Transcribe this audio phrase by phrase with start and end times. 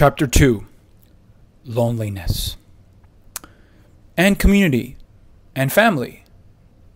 [0.00, 0.64] Chapter 2
[1.64, 2.56] Loneliness
[4.16, 4.96] and community
[5.56, 6.22] and family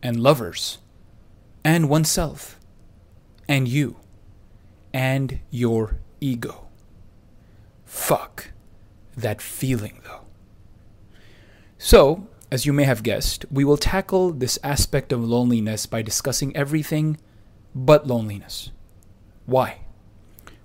[0.05, 0.79] and lovers
[1.65, 2.61] and oneself
[3.49, 3.97] and you
[4.95, 6.69] and your ego.
[7.85, 8.53] Fuck
[9.17, 10.21] that feeling though.
[11.79, 16.55] So, as you may have guessed, we will tackle this aspect of loneliness by discussing
[16.55, 17.19] everything
[17.75, 18.71] but loneliness.
[19.45, 19.81] Why?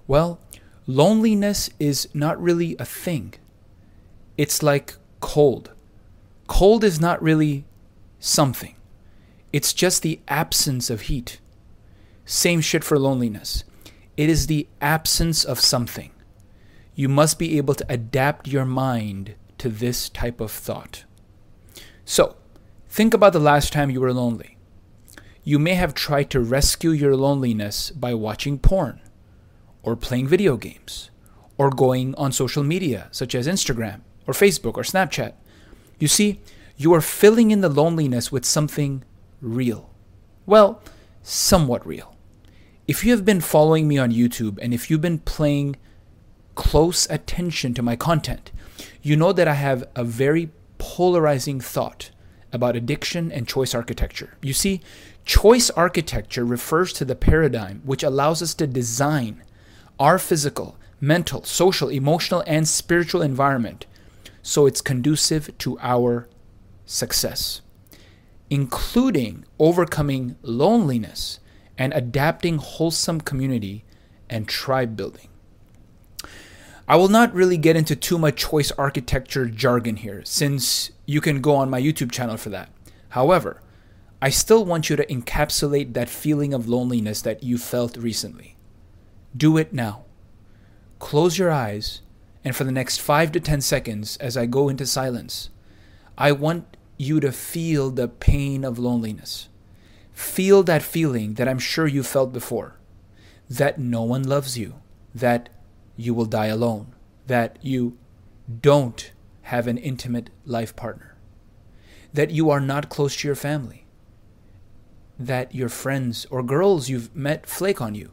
[0.06, 0.40] Well,
[0.88, 3.34] loneliness is not really a thing.
[4.38, 5.72] It's like cold.
[6.48, 7.66] Cold is not really
[8.20, 8.76] something,
[9.54, 11.40] it's just the absence of heat.
[12.26, 13.64] Same shit for loneliness.
[14.18, 16.12] It is the absence of something.
[16.96, 21.06] You must be able to adapt your mind to this type of thought.
[22.04, 22.36] So,
[22.90, 24.58] think about the last time you were lonely.
[25.44, 29.00] You may have tried to rescue your loneliness by watching porn,
[29.88, 31.10] or playing video games,
[31.58, 35.32] or going on social media such as Instagram, or Facebook, or Snapchat.
[35.98, 36.42] You see,
[36.76, 39.06] you are filling in the loneliness with something
[39.40, 39.90] real.
[40.46, 40.82] Well,
[41.24, 42.18] somewhat real.
[42.86, 45.78] If you have been following me on YouTube and if you've been paying
[46.56, 48.52] close attention to my content,
[49.02, 52.12] you know that I have a very polarizing thought
[52.52, 54.38] about addiction and choice architecture.
[54.42, 54.82] You see,
[55.24, 59.44] choice architecture refers to the paradigm which allows us to design
[60.00, 63.86] our physical, mental, social, emotional, and spiritual environment
[64.48, 66.30] so it's conducive to our
[66.86, 67.62] success,
[68.50, 71.42] including overcoming loneliness
[71.78, 73.84] and adapting wholesome community
[74.30, 75.28] and tribe building.
[76.88, 81.42] I will not really get into too much choice architecture jargon here, since you can
[81.42, 82.70] go on my YouTube channel for that.
[83.10, 83.62] However,
[84.22, 88.57] I still want you to encapsulate that feeling of loneliness that you felt recently.
[89.36, 90.06] Do it now.
[91.00, 92.02] Close your eyes,
[92.44, 95.50] and for the next 5 to 10 seconds, as I go into silence,
[96.18, 99.50] I want you to feel the pain of loneliness.
[100.14, 102.78] Feel that feeling that I'm sure you felt before
[103.50, 104.76] that no one loves you,
[105.16, 105.50] that
[105.96, 106.94] you will die alone,
[107.28, 107.98] that you
[108.62, 109.12] don't
[109.44, 111.16] have an intimate life partner,
[112.14, 113.86] that you are not close to your family,
[115.18, 118.12] that your friends or girls you've met flake on you,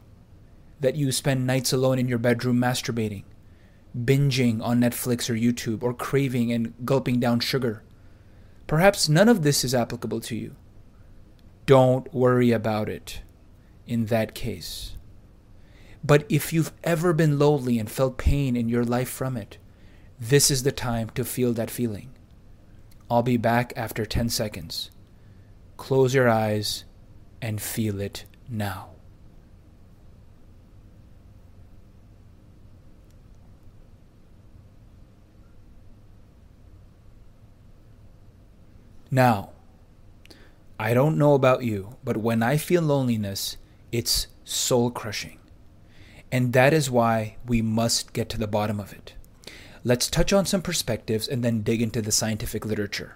[0.79, 3.23] that you spend nights alone in your bedroom masturbating,
[3.97, 7.83] binging on Netflix or YouTube, or craving and gulping down sugar.
[8.67, 10.55] Perhaps none of this is applicable to you.
[11.65, 13.21] Don't worry about it
[13.87, 14.97] in that case.
[16.03, 19.57] But if you've ever been lonely and felt pain in your life from it,
[20.19, 22.11] this is the time to feel that feeling.
[23.09, 24.91] I'll be back after 10 seconds.
[25.77, 26.85] Close your eyes
[27.41, 28.94] and feel it now.
[39.15, 39.51] Now,
[40.77, 43.55] I don't know about you, but when I feel loneliness,
[43.89, 45.39] it's soul crushing.
[46.33, 49.13] And that is why we must get to the bottom of it.
[49.85, 53.15] Let's touch on some perspectives and then dig into the scientific literature.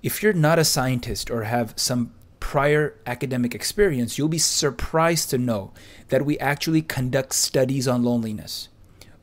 [0.00, 5.38] If you're not a scientist or have some prior academic experience, you'll be surprised to
[5.38, 5.72] know
[6.10, 8.68] that we actually conduct studies on loneliness.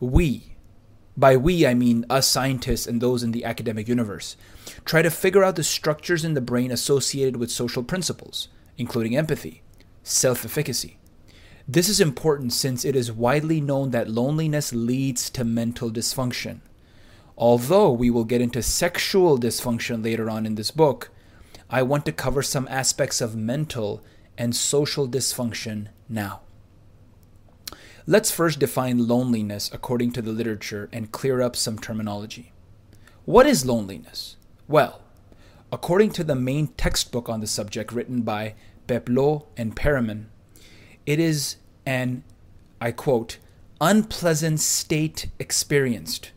[0.01, 0.57] We,
[1.15, 4.35] by we I mean us scientists and those in the academic universe,
[4.87, 9.61] try to figure out the structures in the brain associated with social principles, including empathy,
[10.01, 10.97] self efficacy,
[11.69, 16.61] this is important since it is widely known that loneliness leads to mental dysfunction.
[17.37, 21.11] Although we will get into sexual dysfunction later on in this book,
[21.69, 24.01] I want to cover some aspects of mental
[24.37, 26.39] and social dysfunction now.
[28.05, 32.53] Let's first define loneliness according to the literature and clear up some terminology.
[33.25, 34.36] What is loneliness?
[34.67, 35.01] Well,
[35.71, 38.55] according to the main textbook on the subject written by
[38.87, 40.25] Peplau and Perlman,
[41.05, 41.55] it is
[41.85, 42.23] an,
[42.81, 43.37] I quote,
[43.79, 46.31] unpleasant state experienced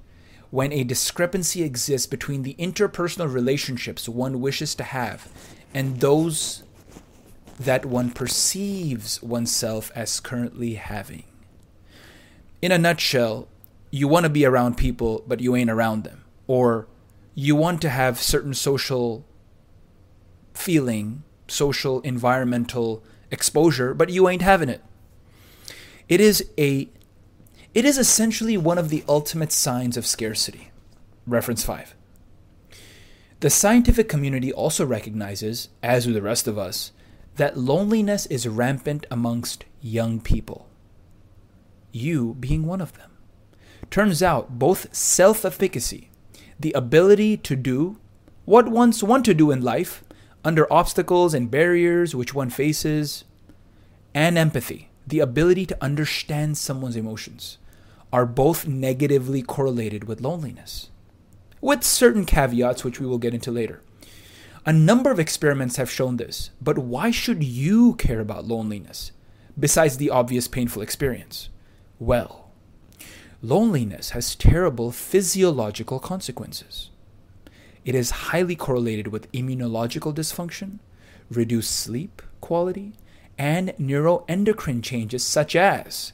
[0.50, 5.28] when a discrepancy exists between the interpersonal relationships one wishes to have
[5.72, 6.62] and those
[7.58, 11.24] that one perceives oneself as currently having.
[12.62, 13.48] In a nutshell,
[13.90, 16.24] you want to be around people, but you ain't around them.
[16.46, 16.86] Or
[17.40, 19.24] you want to have certain social
[20.52, 24.82] feeling, social, environmental exposure, but you ain't having it.
[26.06, 26.90] It is a
[27.72, 30.70] it is essentially one of the ultimate signs of scarcity.
[31.26, 31.94] Reference 5.
[33.38, 36.92] The scientific community also recognizes, as do the rest of us,
[37.36, 40.68] that loneliness is rampant amongst young people.
[41.90, 43.12] You being one of them.
[43.88, 46.10] Turns out both self efficacy,
[46.60, 47.98] the ability to do
[48.44, 50.04] what one's want to do in life
[50.44, 53.24] under obstacles and barriers which one faces,
[54.14, 57.58] and empathy, the ability to understand someone's emotions,
[58.12, 60.90] are both negatively correlated with loneliness,
[61.60, 63.82] with certain caveats which we will get into later.
[64.66, 69.12] A number of experiments have shown this, but why should you care about loneliness,
[69.58, 71.48] besides the obvious painful experience?
[71.98, 72.49] Well,
[73.42, 76.90] loneliness has terrible physiological consequences.
[77.84, 80.78] It is highly correlated with immunological dysfunction,
[81.30, 82.92] reduced sleep quality,
[83.38, 86.12] and neuroendocrine changes such as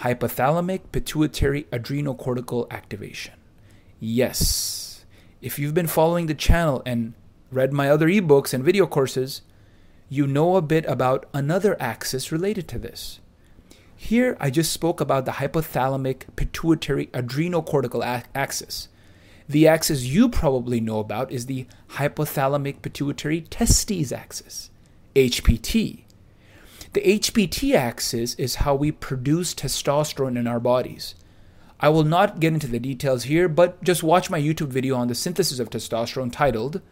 [0.00, 3.34] hypothalamic pituitary adrenal cortical activation.
[3.98, 5.04] Yes,
[5.40, 7.14] if you've been following the channel and
[7.50, 9.42] read my other ebooks and video courses,
[10.08, 13.18] you know a bit about another axis related to this.
[14.04, 18.88] Here, I just spoke about the hypothalamic pituitary adrenocortical a- axis.
[19.48, 24.70] The axis you probably know about is the hypothalamic pituitary testes axis,
[25.14, 26.02] HPT.
[26.94, 31.14] The HPT axis is how we produce testosterone in our bodies.
[31.78, 35.06] I will not get into the details here, but just watch my YouTube video on
[35.06, 36.82] the synthesis of testosterone titled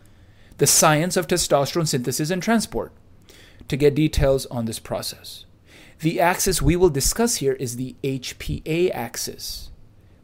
[0.59, 2.93] the science of testosterone synthesis and transport
[3.67, 5.45] to get details on this process.
[6.00, 9.70] The axis we will discuss here is the HPA axis,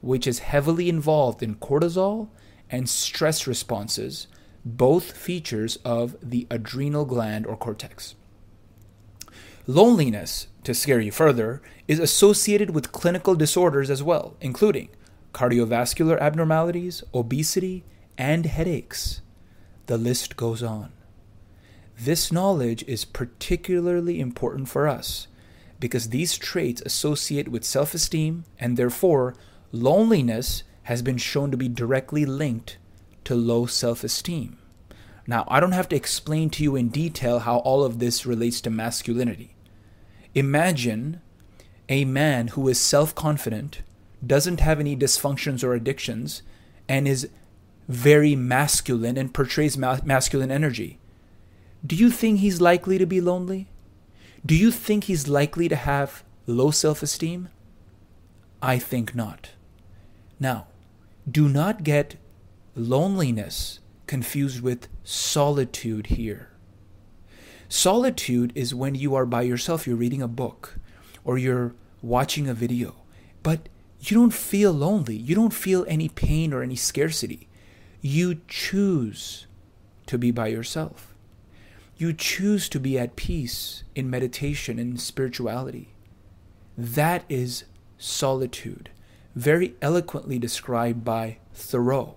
[0.01, 2.29] which is heavily involved in cortisol
[2.71, 4.27] and stress responses,
[4.65, 8.15] both features of the adrenal gland or cortex.
[9.67, 14.89] Loneliness, to scare you further, is associated with clinical disorders as well, including
[15.35, 17.85] cardiovascular abnormalities, obesity,
[18.17, 19.21] and headaches.
[19.89, 20.95] The list goes on.
[21.99, 25.27] This knowledge is particularly important for us
[25.79, 29.35] because these traits associate with self esteem and therefore
[29.73, 32.79] loneliness has been shown to be directly linked
[33.25, 34.59] to low self esteem.
[35.27, 38.61] Now, I don't have to explain to you in detail how all of this relates
[38.63, 39.57] to masculinity.
[40.35, 41.21] Imagine
[41.89, 43.83] a man who is self confident,
[44.25, 46.43] doesn't have any dysfunctions or addictions,
[46.89, 47.29] and is
[47.89, 50.99] very masculine and portrays ma- masculine energy.
[51.85, 53.69] Do you think he's likely to be lonely?
[54.47, 57.49] Do you think he's likely to have low self esteem?
[58.63, 59.51] I think not.
[60.39, 60.69] Now,
[61.29, 62.15] do not get
[62.77, 66.51] loneliness confused with solitude here.
[67.69, 70.77] Solitude is when you are by yourself, you're reading a book
[71.25, 72.95] or you're watching a video,
[73.43, 73.69] but
[73.99, 75.17] you don't feel lonely.
[75.17, 77.49] You don't feel any pain or any scarcity.
[78.01, 79.49] You choose
[80.07, 81.16] to be by yourself.
[81.99, 85.95] You choose to be at peace in meditation and spirituality.
[86.77, 87.65] That is
[87.97, 88.91] solitude,
[89.35, 92.17] very eloquently described by Thoreau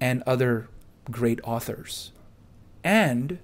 [0.00, 0.68] and other
[1.10, 2.12] great authors,
[2.84, 3.38] and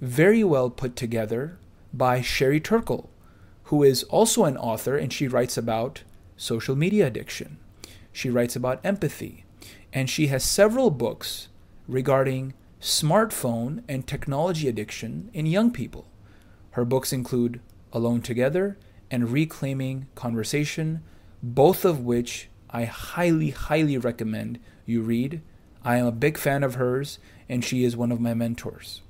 [0.00, 1.58] very well put together
[1.92, 3.10] by Sherry Turkle,
[3.64, 6.02] who is also an author and she writes about
[6.36, 7.58] social media addiction.
[8.12, 9.44] She writes about empathy
[9.92, 11.48] and she has several books
[11.86, 16.06] regarding smartphone and technology addiction in young people.
[16.72, 17.60] Her books include
[17.92, 18.78] Alone Together
[19.10, 21.02] and Reclaiming Conversation,
[21.42, 25.42] both of which I highly, highly recommend you read.
[25.82, 27.18] I am a big fan of hers,
[27.48, 29.02] and she is one of my mentors.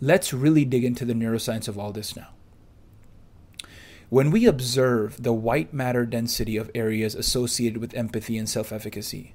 [0.00, 2.28] Let's really dig into the neuroscience of all this now.
[4.08, 9.34] When we observe the white matter density of areas associated with empathy and self efficacy,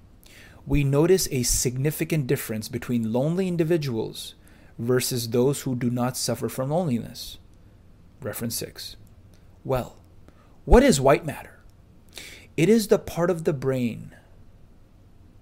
[0.65, 4.35] we notice a significant difference between lonely individuals
[4.77, 7.37] versus those who do not suffer from loneliness.
[8.21, 8.95] Reference 6.
[9.63, 9.97] Well,
[10.65, 11.59] what is white matter?
[12.57, 14.15] It is the part of the brain,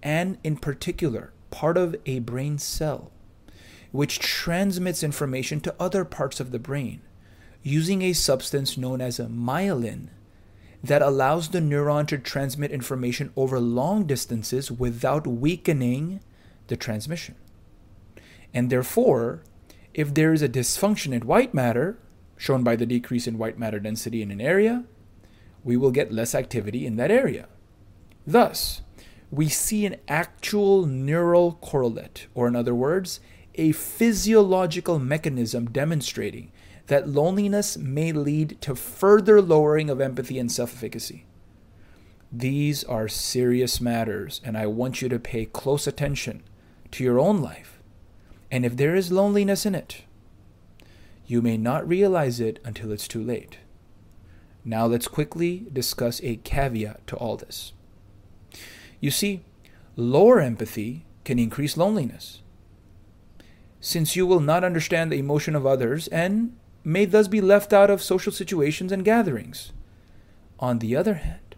[0.02, 3.12] and in particular, part of a brain cell,
[3.92, 7.02] which transmits information to other parts of the brain
[7.64, 10.08] using a substance known as a myelin
[10.84, 16.22] that allows the neuron to transmit information over long distances without weakening
[16.68, 17.36] the transmission.
[18.54, 19.44] And therefore,
[19.94, 22.00] if there is a dysfunction in white matter,
[22.38, 24.86] shown by the decrease in white matter density in an area,
[25.64, 27.48] we will get less activity in that area.
[28.26, 28.82] Thus,
[29.30, 33.20] we see an actual neural correlate, or in other words,
[33.56, 36.52] a physiological mechanism demonstrating
[36.90, 41.26] that loneliness may lead to further lowering of empathy and self efficacy.
[42.32, 46.42] These are serious matters, and I want you to pay close attention
[46.92, 47.80] to your own life.
[48.52, 50.04] And if there is loneliness in it,
[51.28, 53.60] you may not realize it until it's too late.
[54.66, 57.74] Now let's quickly discuss a caveat to all this.
[59.00, 59.44] You see,
[59.96, 62.42] lower empathy can increase loneliness.
[63.80, 67.90] Since you will not understand the emotion of others and may thus be left out
[67.90, 69.72] of social situations and gatherings.
[70.60, 71.56] On the other hand,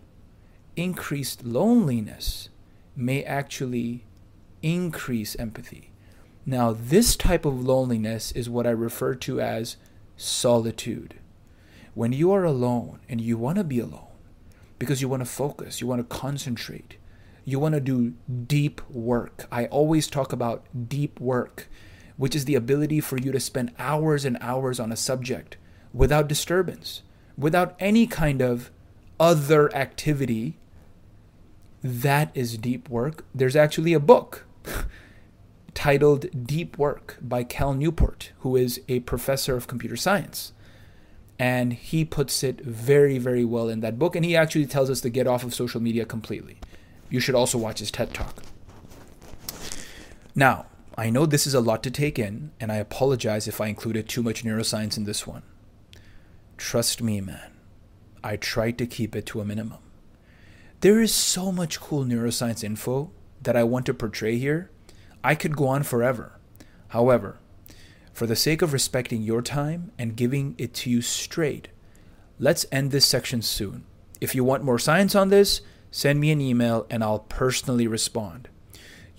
[0.75, 2.50] increased loneliness
[2.96, 4.06] may actually
[4.62, 5.92] increase empathy.
[6.46, 9.78] Now, this type of loneliness is what I refer to as
[10.18, 11.16] solitude.
[11.94, 14.08] When you are alone and you want to be alone
[14.80, 16.96] because you want to focus, you want to concentrate,
[17.44, 18.13] you want to do
[18.48, 19.46] deep work.
[19.51, 21.68] I always talk about deep work,
[22.22, 25.58] which is the ability for you to spend hours and hours on a subject
[25.92, 27.01] without disturbance,
[27.36, 28.70] without any kind of
[29.20, 30.56] other activity.
[31.84, 33.25] That is deep work.
[33.34, 34.46] There's actually a book
[35.74, 40.54] titled Deep Work by Cal Newport, who is a professor of computer science.
[41.40, 44.16] And he puts it very, very well in that book.
[44.16, 46.60] And he actually tells us to get off of social media completely.
[47.10, 48.44] You should also watch his TED Talk.
[50.36, 50.68] Now,
[50.98, 54.10] I know this is a lot to take in, and I apologize if I included
[54.10, 55.44] too much neuroscience in this one.
[56.58, 57.52] Trust me, man,
[58.24, 59.80] I tried to keep it to a minimum.
[60.82, 64.70] There is so much cool neuroscience info that I want to portray here.
[65.24, 66.40] I could go on forever.
[66.90, 67.40] However,
[68.12, 71.70] for the sake of respecting your time and giving it to you straight,
[72.38, 73.86] let's end this section soon.
[74.20, 78.50] If you want more science on this, send me an email and I'll personally respond.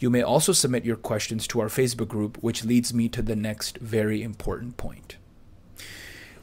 [0.03, 3.37] You may also submit your questions to our Facebook group, which leads me to the
[3.37, 5.17] next very important point.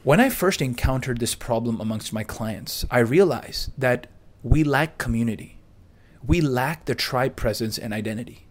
[0.02, 4.06] When I first encountered this problem amongst my clients, I realized that
[4.42, 5.58] we lack community.
[6.26, 8.46] We lack the tribe presence and identity.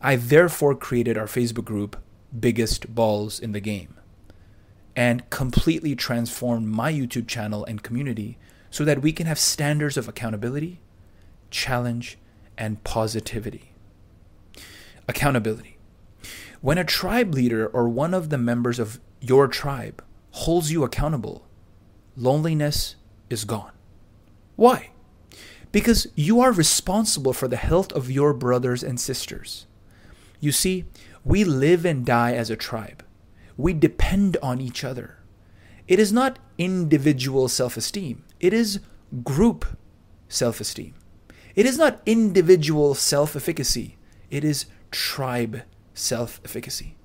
[0.00, 1.96] I therefore created our Facebook group,
[2.36, 3.94] biggest balls in the game,
[4.96, 8.38] and completely transformed my YouTube channel and community
[8.70, 10.80] so that we can have standards of accountability,
[11.52, 12.18] challenge,
[12.58, 13.71] and positivity.
[15.12, 15.76] Accountability.
[16.62, 21.46] When a tribe leader or one of the members of your tribe holds you accountable,
[22.16, 22.96] loneliness
[23.28, 23.72] is gone.
[24.56, 24.88] Why?
[25.70, 29.66] Because you are responsible for the health of your brothers and sisters.
[30.40, 30.86] You see,
[31.26, 33.04] we live and die as a tribe.
[33.58, 35.18] We depend on each other.
[35.86, 38.80] It is not individual self esteem, it is
[39.22, 39.76] group
[40.30, 40.94] self esteem.
[41.54, 43.98] It is not individual self efficacy,
[44.30, 45.62] it is tribe
[45.94, 46.96] self efficacy.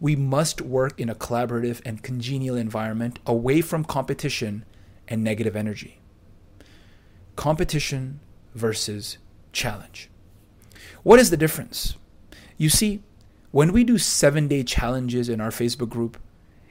[0.00, 4.64] We must work in a collaborative and congenial environment away from competition
[5.08, 6.00] and negative energy.
[7.36, 8.20] Competition
[8.54, 9.18] versus
[9.52, 10.10] challenge.
[11.02, 11.96] What is the difference?
[12.56, 13.02] You see,
[13.50, 16.18] when we do seven day challenges in our Facebook group,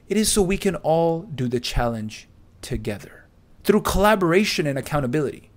[0.08, 2.28] it is so we can all do the challenge
[2.62, 3.26] together
[3.64, 5.50] through collaboration and accountability.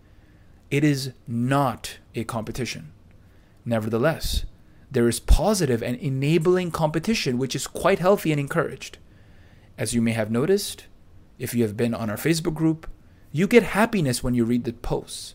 [0.71, 2.93] It is not a competition.
[3.65, 4.45] Nevertheless,
[4.91, 8.99] there is positive and enabling competition, which is quite healthy and encouraged.
[9.77, 10.87] As you may have noticed,
[11.39, 12.87] if you have been on our Facebook group,
[13.33, 15.35] you get happiness when you read the posts,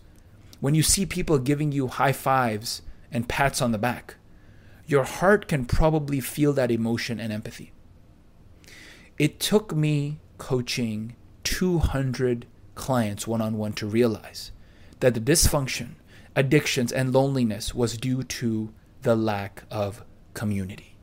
[0.60, 2.82] when you see people giving you high fives
[3.12, 4.16] and pats on the back
[4.92, 7.72] your heart can probably feel that emotion and empathy.
[9.18, 11.16] It took me coaching
[11.46, 14.52] 200 clients one on one to realize
[15.00, 15.92] that the dysfunction,
[16.36, 20.04] addictions, and loneliness was due to the lack of
[20.34, 20.98] community.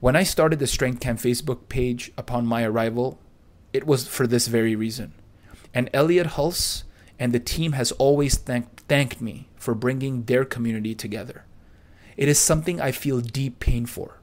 [0.00, 3.18] When I started the Strength Camp Facebook page upon my arrival,
[3.72, 5.12] it was for this very reason.
[5.74, 6.84] And Elliott Hulse
[7.18, 11.44] and the team has always thank- thanked me for bringing their community together.
[12.16, 14.20] It is something I feel deep pain for.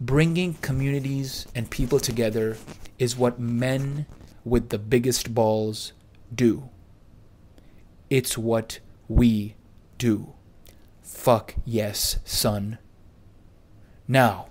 [0.00, 2.58] Bringing communities and people together
[2.98, 4.06] is what men
[4.44, 5.92] with the biggest balls
[6.34, 6.68] do.
[8.10, 9.56] It's what we
[9.98, 10.34] do.
[11.06, 12.78] Fuck yes, son.
[14.06, 14.48] Now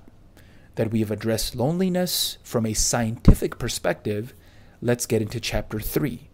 [0.76, 4.34] that we have addressed loneliness from a scientific perspective,
[4.82, 6.30] let's get into chapter 3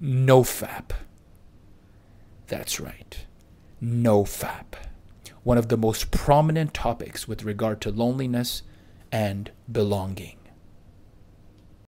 [0.00, 0.90] NoFap.
[2.48, 3.26] That's right,
[3.82, 4.74] NoFap
[5.42, 8.62] one of the most prominent topics with regard to loneliness
[9.10, 10.39] and belonging.